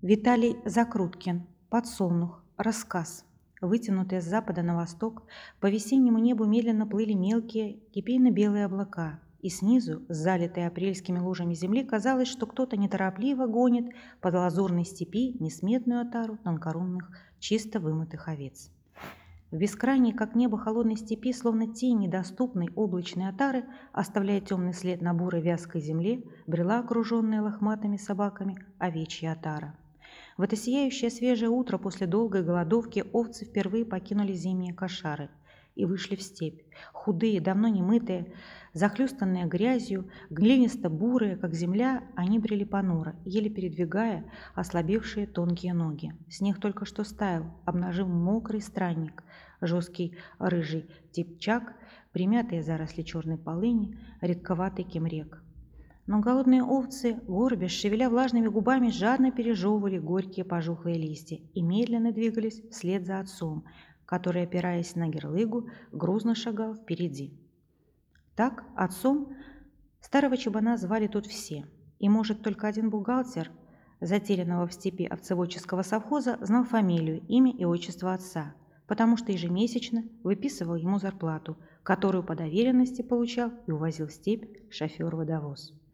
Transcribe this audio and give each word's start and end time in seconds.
Виталий 0.00 0.56
Закруткин. 0.64 1.44
Подсолнух. 1.70 2.40
Рассказ. 2.56 3.24
Вытянутые 3.60 4.20
с 4.20 4.26
запада 4.26 4.62
на 4.62 4.76
восток, 4.76 5.24
по 5.58 5.68
весеннему 5.68 6.20
небу 6.20 6.44
медленно 6.44 6.86
плыли 6.86 7.14
мелкие, 7.14 7.80
кипейно-белые 7.92 8.66
облака, 8.66 9.18
и 9.40 9.48
снизу, 9.48 10.02
залитые 10.08 10.68
апрельскими 10.68 11.18
лужами 11.18 11.54
земли, 11.54 11.82
казалось, 11.82 12.28
что 12.28 12.46
кто-то 12.46 12.76
неторопливо 12.76 13.48
гонит 13.48 13.92
под 14.20 14.34
лазурной 14.34 14.84
степи 14.84 15.36
несметную 15.40 16.02
отару 16.02 16.38
тонкорунных, 16.44 17.10
чисто 17.40 17.80
вымытых 17.80 18.28
овец. 18.28 18.70
В 19.50 19.56
бескрайней, 19.56 20.12
как 20.12 20.36
небо 20.36 20.58
холодной 20.58 20.96
степи, 20.96 21.32
словно 21.32 21.74
тень 21.74 21.98
недоступной 21.98 22.68
облачной 22.76 23.28
отары, 23.28 23.64
оставляя 23.92 24.40
темный 24.40 24.74
след 24.74 25.02
на 25.02 25.12
бурой 25.12 25.42
вязкой 25.42 25.80
земле, 25.80 26.22
брела 26.46 26.78
окруженная 26.78 27.42
лохматыми 27.42 27.96
собаками 27.96 28.64
овечья 28.78 29.32
отара. 29.32 29.74
В 30.38 30.42
это 30.42 30.54
сияющее 30.54 31.10
свежее 31.10 31.50
утро 31.50 31.78
после 31.78 32.06
долгой 32.06 32.44
голодовки 32.44 33.04
овцы 33.12 33.44
впервые 33.44 33.84
покинули 33.84 34.32
зимние 34.34 34.72
кошары 34.72 35.30
и 35.74 35.84
вышли 35.84 36.14
в 36.14 36.22
степь. 36.22 36.60
Худые, 36.92 37.40
давно 37.40 37.66
не 37.66 37.82
мытые, 37.82 38.32
захлюстанные 38.72 39.46
грязью, 39.46 40.08
глинисто-бурые, 40.30 41.36
как 41.36 41.54
земля, 41.54 42.04
они 42.14 42.38
брели 42.38 42.64
понуро, 42.64 43.16
еле 43.24 43.50
передвигая 43.50 44.30
ослабевшие 44.54 45.26
тонкие 45.26 45.74
ноги. 45.74 46.14
Снег 46.28 46.60
только 46.60 46.84
что 46.84 47.02
стаял, 47.02 47.46
обнажив 47.64 48.06
мокрый 48.06 48.60
странник, 48.60 49.24
жесткий 49.60 50.18
рыжий 50.38 50.88
типчак, 51.10 51.74
примятые 52.12 52.62
заросли 52.62 53.02
черной 53.02 53.38
полыни, 53.38 53.98
редковатый 54.20 54.84
кемрек. 54.84 55.42
Но 56.08 56.20
голодные 56.20 56.64
овцы, 56.64 57.20
горбясь, 57.28 57.70
шевеля 57.70 58.08
влажными 58.08 58.48
губами, 58.48 58.88
жадно 58.88 59.30
пережевывали 59.30 59.98
горькие 59.98 60.46
пожухлые 60.46 60.96
листья 60.96 61.38
и 61.52 61.60
медленно 61.60 62.12
двигались 62.12 62.62
вслед 62.70 63.04
за 63.04 63.20
отцом, 63.20 63.66
который, 64.06 64.44
опираясь 64.44 64.94
на 64.94 65.08
герлыгу, 65.08 65.68
грузно 65.92 66.34
шагал 66.34 66.74
впереди. 66.74 67.38
Так 68.36 68.64
отцом 68.74 69.36
старого 70.00 70.38
чабана 70.38 70.78
звали 70.78 71.08
тут 71.08 71.26
все, 71.26 71.66
и, 71.98 72.08
может, 72.08 72.40
только 72.40 72.68
один 72.68 72.88
бухгалтер, 72.88 73.50
затерянного 74.00 74.66
в 74.66 74.72
степи 74.72 75.04
овцеводческого 75.04 75.82
совхоза, 75.82 76.38
знал 76.40 76.64
фамилию, 76.64 77.22
имя 77.28 77.52
и 77.52 77.66
отчество 77.66 78.14
отца, 78.14 78.54
потому 78.86 79.18
что 79.18 79.30
ежемесячно 79.30 80.04
выписывал 80.24 80.76
ему 80.76 80.98
зарплату, 80.98 81.58
которую 81.82 82.24
по 82.24 82.34
доверенности 82.34 83.02
получал 83.02 83.52
и 83.66 83.72
увозил 83.72 84.06
в 84.06 84.12
степь 84.12 84.46
шофер-водовоз. 84.70 85.78